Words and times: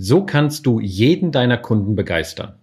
So 0.00 0.24
kannst 0.24 0.64
du 0.64 0.78
jeden 0.78 1.32
deiner 1.32 1.56
Kunden 1.56 1.96
begeistern. 1.96 2.60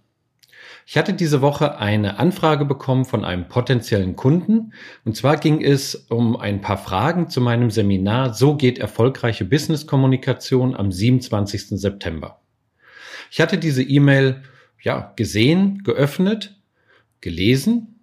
Ich 0.86 0.96
hatte 0.96 1.12
diese 1.12 1.42
Woche 1.42 1.78
eine 1.78 2.18
Anfrage 2.18 2.64
bekommen 2.64 3.04
von 3.04 3.26
einem 3.26 3.46
potenziellen 3.46 4.16
Kunden. 4.16 4.72
Und 5.04 5.16
zwar 5.16 5.36
ging 5.36 5.62
es 5.62 5.94
um 6.08 6.36
ein 6.36 6.62
paar 6.62 6.78
Fragen 6.78 7.28
zu 7.28 7.42
meinem 7.42 7.70
Seminar 7.70 8.32
So 8.32 8.56
geht 8.56 8.78
erfolgreiche 8.78 9.44
Business-Kommunikation 9.44 10.74
am 10.74 10.90
27. 10.90 11.78
September. 11.78 12.40
Ich 13.30 13.38
hatte 13.38 13.58
diese 13.58 13.82
E-Mail 13.82 14.42
ja 14.80 15.12
gesehen, 15.14 15.82
geöffnet, 15.84 16.58
gelesen 17.20 18.00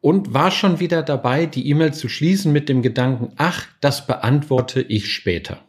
und 0.00 0.34
war 0.34 0.50
schon 0.50 0.80
wieder 0.80 1.04
dabei, 1.04 1.46
die 1.46 1.68
E-Mail 1.68 1.94
zu 1.94 2.08
schließen 2.08 2.52
mit 2.52 2.68
dem 2.68 2.82
Gedanken, 2.82 3.34
ach, 3.36 3.68
das 3.80 4.08
beantworte 4.08 4.82
ich 4.82 5.12
später. 5.12 5.60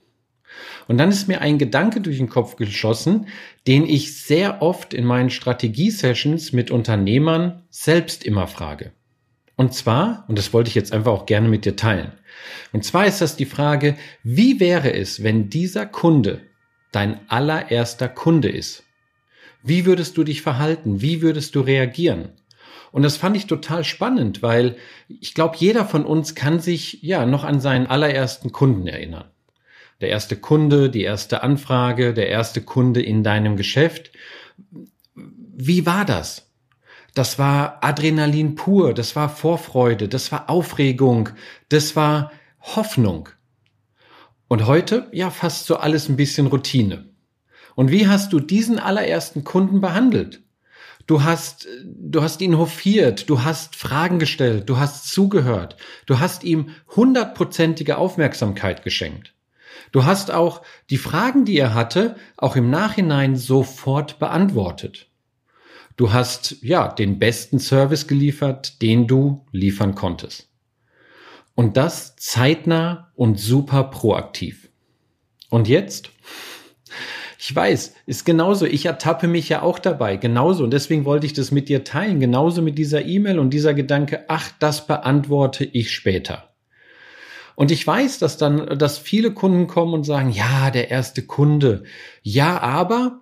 Und 0.87 0.97
dann 0.97 1.09
ist 1.09 1.27
mir 1.27 1.41
ein 1.41 1.57
Gedanke 1.57 2.01
durch 2.01 2.17
den 2.17 2.29
Kopf 2.29 2.55
geschossen, 2.57 3.27
den 3.67 3.85
ich 3.85 4.21
sehr 4.23 4.61
oft 4.61 4.93
in 4.93 5.05
meinen 5.05 5.29
Strategie-Sessions 5.29 6.53
mit 6.53 6.71
Unternehmern 6.71 7.63
selbst 7.69 8.23
immer 8.23 8.47
frage. 8.47 8.91
Und 9.55 9.73
zwar, 9.73 10.25
und 10.27 10.37
das 10.37 10.53
wollte 10.53 10.67
ich 10.67 10.75
jetzt 10.75 10.93
einfach 10.93 11.11
auch 11.11 11.25
gerne 11.25 11.47
mit 11.47 11.65
dir 11.65 11.75
teilen. 11.75 12.11
Und 12.73 12.83
zwar 12.83 13.05
ist 13.07 13.21
das 13.21 13.35
die 13.35 13.45
Frage, 13.45 13.95
wie 14.23 14.59
wäre 14.59 14.93
es, 14.93 15.23
wenn 15.23 15.49
dieser 15.49 15.85
Kunde 15.85 16.41
dein 16.91 17.19
allererster 17.29 18.09
Kunde 18.09 18.49
ist? 18.49 18.83
Wie 19.63 19.85
würdest 19.85 20.17
du 20.17 20.23
dich 20.23 20.41
verhalten? 20.41 21.01
Wie 21.01 21.21
würdest 21.21 21.55
du 21.55 21.61
reagieren? 21.61 22.33
Und 22.91 23.03
das 23.03 23.17
fand 23.17 23.35
ich 23.35 23.47
total 23.47 23.83
spannend, 23.83 24.43
weil 24.43 24.77
ich 25.07 25.33
glaube, 25.33 25.55
jeder 25.57 25.85
von 25.85 26.05
uns 26.05 26.35
kann 26.35 26.59
sich 26.59 27.01
ja 27.01 27.25
noch 27.25 27.43
an 27.43 27.59
seinen 27.59 27.87
allerersten 27.87 28.51
Kunden 28.51 28.87
erinnern 28.87 29.25
der 30.01 30.09
erste 30.09 30.35
Kunde, 30.35 30.89
die 30.89 31.03
erste 31.03 31.43
Anfrage, 31.43 32.13
der 32.13 32.29
erste 32.29 32.61
Kunde 32.61 33.01
in 33.01 33.23
deinem 33.23 33.55
Geschäft. 33.55 34.11
Wie 35.15 35.85
war 35.85 36.05
das? 36.05 36.51
Das 37.13 37.39
war 37.39 37.83
Adrenalin 37.83 38.55
pur, 38.55 38.93
das 38.93 39.15
war 39.15 39.29
Vorfreude, 39.29 40.09
das 40.09 40.31
war 40.31 40.49
Aufregung, 40.49 41.29
das 41.69 41.95
war 41.95 42.31
Hoffnung. 42.59 43.29
Und 44.49 44.67
heute, 44.67 45.07
ja, 45.13 45.29
fast 45.29 45.65
so 45.65 45.77
alles 45.77 46.09
ein 46.09 46.17
bisschen 46.17 46.47
Routine. 46.47 47.09
Und 47.75 47.89
wie 47.89 48.07
hast 48.07 48.33
du 48.33 48.39
diesen 48.39 48.79
allerersten 48.79 49.43
Kunden 49.43 49.81
behandelt? 49.81 50.41
Du 51.07 51.23
hast, 51.23 51.67
du 51.85 52.23
hast 52.23 52.41
ihn 52.41 52.57
hofiert, 52.57 53.29
du 53.29 53.43
hast 53.43 53.75
Fragen 53.75 54.17
gestellt, 54.17 54.67
du 54.67 54.77
hast 54.77 55.07
zugehört, 55.07 55.77
du 56.07 56.19
hast 56.19 56.43
ihm 56.43 56.69
hundertprozentige 56.95 57.97
Aufmerksamkeit 57.97 58.83
geschenkt. 58.83 59.34
Du 59.91 60.05
hast 60.05 60.31
auch 60.31 60.61
die 60.89 60.97
Fragen, 60.97 61.45
die 61.45 61.57
er 61.57 61.73
hatte, 61.73 62.15
auch 62.37 62.55
im 62.55 62.69
Nachhinein 62.69 63.35
sofort 63.35 64.19
beantwortet. 64.19 65.07
Du 65.97 66.11
hast, 66.11 66.57
ja, 66.61 66.89
den 66.89 67.19
besten 67.19 67.59
Service 67.59 68.07
geliefert, 68.07 68.81
den 68.81 69.07
du 69.07 69.45
liefern 69.51 69.95
konntest. 69.95 70.49
Und 71.55 71.77
das 71.77 72.15
zeitnah 72.17 73.11
und 73.15 73.39
super 73.39 73.85
proaktiv. 73.85 74.69
Und 75.49 75.69
jetzt? 75.69 76.09
Ich 77.39 77.55
weiß, 77.55 77.93
ist 78.07 78.25
genauso. 78.25 78.65
Ich 78.65 78.87
ertappe 78.87 79.27
mich 79.27 79.47
ja 79.49 79.61
auch 79.61 79.79
dabei. 79.79 80.17
Genauso. 80.17 80.63
Und 80.63 80.71
deswegen 80.71 81.05
wollte 81.05 81.27
ich 81.27 81.33
das 81.33 81.51
mit 81.51 81.69
dir 81.69 81.83
teilen. 81.83 82.19
Genauso 82.19 82.61
mit 82.61 82.77
dieser 82.77 83.05
E-Mail 83.05 83.39
und 83.39 83.51
dieser 83.51 83.73
Gedanke, 83.73 84.25
ach, 84.27 84.51
das 84.59 84.87
beantworte 84.87 85.63
ich 85.63 85.91
später. 85.91 86.54
Und 87.55 87.71
ich 87.71 87.85
weiß, 87.85 88.19
dass 88.19 88.37
dann, 88.37 88.77
dass 88.77 88.97
viele 88.97 89.31
Kunden 89.31 89.67
kommen 89.67 89.93
und 89.93 90.03
sagen, 90.03 90.29
ja, 90.29 90.71
der 90.71 90.91
erste 90.91 91.21
Kunde. 91.21 91.83
Ja, 92.21 92.61
aber 92.61 93.21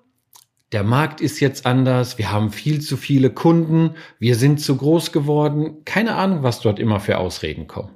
der 0.71 0.83
Markt 0.83 1.21
ist 1.21 1.39
jetzt 1.39 1.67
anders, 1.67 2.17
wir 2.17 2.31
haben 2.31 2.51
viel 2.51 2.81
zu 2.81 2.97
viele 2.97 3.29
Kunden, 3.29 3.91
wir 4.17 4.35
sind 4.35 4.59
zu 4.59 4.75
groß 4.75 5.11
geworden. 5.11 5.85
Keine 5.85 6.15
Ahnung, 6.15 6.41
was 6.41 6.61
dort 6.61 6.79
immer 6.79 6.99
für 6.99 7.19
Ausreden 7.19 7.67
kommen. 7.67 7.91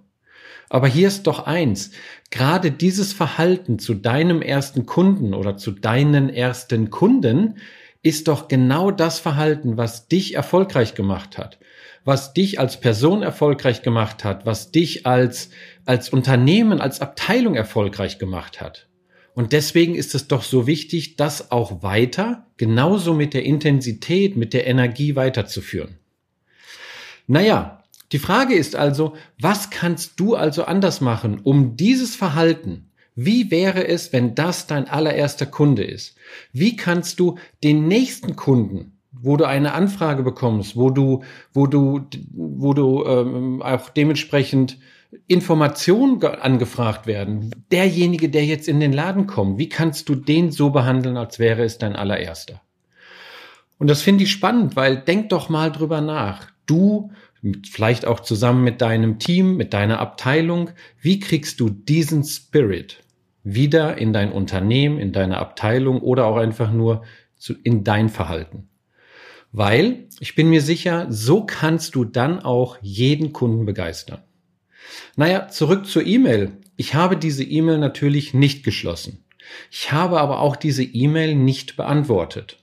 Aber 0.70 0.88
hier 0.88 1.08
ist 1.08 1.24
doch 1.28 1.47
eins, 1.47 1.92
gerade 2.30 2.72
dieses 2.72 3.14
Verhalten 3.14 3.80
zu 3.80 3.94
deinem 3.94 4.42
ersten 4.42 4.86
Kunden 4.86 5.34
oder 5.34 5.58
zu 5.58 5.72
deinen 5.72 6.30
ersten 6.30 6.90
Kunden 6.92 7.58
ist 8.07 8.28
doch 8.28 8.47
genau 8.47 8.91
das 8.91 9.19
Verhalten, 9.19 9.78
was 9.78 10.07
dich 10.07 10.35
erfolgreich 10.35 10.95
gemacht 10.95 11.38
hat 11.38 11.57
was 12.07 12.31
dich 12.31 12.57
als 12.57 12.79
Person 12.79 13.22
erfolgreich 13.22 13.81
gemacht 13.81 14.23
hat, 14.23 14.45
was 14.45 14.72
dich 14.72 15.06
als, 15.06 15.50
als 15.84 16.07
Unternehmen, 16.07 16.79
als 16.79 17.01
Abteilung 17.01 17.56
erfolgreich 17.56 18.17
gemacht 18.17 18.62
hat. 18.62 18.88
Und 19.34 19.51
deswegen 19.51 19.94
ist 19.94 20.16
es 20.16 20.29
doch 20.29 20.41
so 20.41 20.67
wichtig, 20.67 21.17
das 21.17 21.51
auch 21.51 21.84
weiter, 21.84 22.47
genauso 22.56 23.13
mit 23.13 23.34
der 23.34 23.44
Intensität, 23.44 24.38
mit 24.38 24.53
der 24.53 24.67
Energie 24.67 25.17
weiterzuführen. 25.17 26.00
Naja, 27.28 27.84
die 28.13 28.19
Frage 28.19 28.56
ist 28.56 28.78
also, 28.78 29.17
was 29.38 29.69
kannst 29.69 30.17
du 30.17 30.35
also 30.35 30.63
anders 30.63 31.01
machen, 31.01 31.41
um 31.44 31.75
dieses 31.75 32.16
Verhalten, 32.16 32.87
wie 33.17 33.51
wäre 33.51 33.85
es, 33.88 34.13
wenn 34.13 34.35
das 34.35 34.67
dein 34.67 34.88
allererster 34.88 35.47
Kunde 35.47 35.83
ist? 35.83 36.16
Wie 36.53 36.78
kannst 36.78 37.19
du 37.19 37.38
den 37.63 37.88
nächsten 37.88 38.35
Kunden 38.35 38.94
wo 39.19 39.35
du 39.35 39.45
eine 39.45 39.73
Anfrage 39.73 40.22
bekommst, 40.22 40.75
wo 40.75 40.91
du, 40.91 41.23
wo 41.51 41.66
du, 41.66 42.05
wo 42.33 42.73
du 42.75 43.03
ähm, 43.03 43.63
auch 43.63 43.89
dementsprechend 43.89 44.78
Informationen 45.28 46.23
angefragt 46.23 47.07
werden. 47.07 47.51
Derjenige, 47.72 48.29
der 48.29 48.45
jetzt 48.45 48.67
in 48.67 48.79
den 48.79 48.94
Laden 48.94 49.25
kommt, 49.25 49.57
wie 49.57 49.69
kannst 49.69 50.09
du 50.09 50.16
den 50.16 50.51
so 50.51 50.69
behandeln, 50.69 51.17
als 51.17 51.39
wäre 51.39 51.63
es 51.63 51.78
dein 51.78 51.95
allererster? 51.95 52.61
Und 53.78 53.89
das 53.89 54.01
finde 54.01 54.23
ich 54.23 54.31
spannend, 54.31 54.75
weil 54.75 54.97
denk 54.97 55.29
doch 55.29 55.49
mal 55.49 55.72
drüber 55.72 56.01
nach. 56.01 56.47
Du, 56.66 57.11
vielleicht 57.69 58.05
auch 58.05 58.19
zusammen 58.19 58.63
mit 58.63 58.81
deinem 58.81 59.19
Team, 59.19 59.55
mit 59.55 59.73
deiner 59.73 59.99
Abteilung, 59.99 60.72
wie 60.99 61.19
kriegst 61.19 61.59
du 61.59 61.69
diesen 61.69 62.23
Spirit 62.23 63.03
wieder 63.53 63.97
in 63.97 64.13
dein 64.13 64.31
Unternehmen, 64.31 65.00
in 65.00 65.13
deine 65.13 65.38
Abteilung 65.38 66.02
oder 66.02 66.25
auch 66.25 66.38
einfach 66.38 66.72
nur 66.72 67.03
zu, 67.35 67.53
in 67.63 67.84
dein 67.84 68.09
Verhalten? 68.09 68.69
Weil 69.52 70.08
ich 70.19 70.35
bin 70.35 70.50
mir 70.50 70.62
sicher, 70.62 71.08
so 71.09 71.46
kannst 71.46 71.96
du 71.96 72.03
dann 72.03 72.40
auch 72.40 72.78
jeden 72.81 73.31
Kunden 73.31 73.66
begeistern. 73.66 74.22
Naja, 75.16 75.47
zurück 75.47 75.85
zur 75.85 76.06
E-Mail. 76.06 76.58
Ich 76.75 76.94
habe 76.94 77.18
diese 77.18 77.44
E-Mail 77.44 77.78
natürlich 77.78 78.34
nicht 78.34 78.63
geschlossen. 78.63 79.24
Ich 79.72 79.91
habe 79.91 80.19
aber 80.19 80.41
auch 80.41 80.56
diese 80.58 80.84
E-Mail 80.84 81.35
nicht 81.35 81.78
beantwortet, 81.78 82.58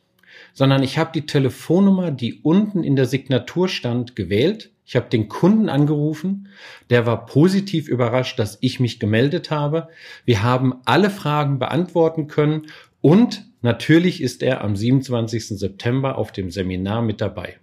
sondern 0.53 0.83
ich 0.83 0.99
habe 0.99 1.13
die 1.15 1.27
Telefonnummer, 1.27 2.11
die 2.11 2.41
unten 2.43 2.85
in 2.85 2.95
der 2.95 3.07
Signatur 3.07 3.69
stand, 3.69 4.15
gewählt. 4.17 4.71
Ich 4.87 4.97
habe 4.97 5.09
den 5.09 5.29
Kunden 5.29 5.69
angerufen. 5.69 6.49
Der 6.91 7.07
war 7.07 7.27
positiv 7.27 7.89
überrascht, 7.89 8.39
dass 8.39 8.59
ich 8.61 8.81
mich 8.81 9.01
gemeldet 9.01 9.51
habe. 9.51 9.89
Wir 10.25 10.43
haben 10.43 10.75
alle 10.85 11.11
Fragen 11.11 11.59
beantworten 11.59 12.29
können 12.29 12.67
und 13.01 13.45
Natürlich 13.65 14.21
ist 14.21 14.43
er 14.43 14.63
am 14.63 14.77
27. 14.77 15.59
September 15.59 16.19
auf 16.19 16.33
dem 16.33 16.51
Seminar 16.51 17.01
mit 17.01 17.23
dabei. 17.23 17.57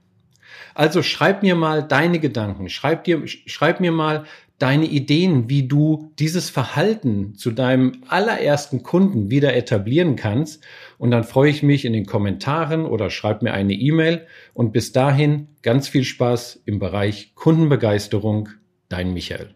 Also 0.73 1.03
schreib 1.03 1.43
mir 1.43 1.55
mal 1.55 1.83
deine 1.83 2.19
Gedanken, 2.19 2.69
schreib 2.69 3.03
dir, 3.03 3.23
schreib 3.25 3.79
mir 3.79 3.91
mal 3.91 4.25
deine 4.61 4.85
Ideen, 4.85 5.49
wie 5.49 5.67
du 5.67 6.11
dieses 6.19 6.51
Verhalten 6.51 7.33
zu 7.35 7.49
deinem 7.51 8.03
allerersten 8.07 8.83
Kunden 8.83 9.31
wieder 9.31 9.55
etablieren 9.55 10.15
kannst. 10.15 10.63
Und 10.99 11.09
dann 11.09 11.23
freue 11.23 11.49
ich 11.49 11.63
mich 11.63 11.83
in 11.83 11.93
den 11.93 12.05
Kommentaren 12.05 12.85
oder 12.85 13.09
schreib 13.09 13.41
mir 13.41 13.53
eine 13.53 13.73
E-Mail. 13.73 14.27
Und 14.53 14.71
bis 14.71 14.91
dahin 14.91 15.47
ganz 15.63 15.87
viel 15.87 16.03
Spaß 16.03 16.61
im 16.65 16.77
Bereich 16.77 17.33
Kundenbegeisterung. 17.33 18.49
Dein 18.87 19.13
Michael. 19.13 19.55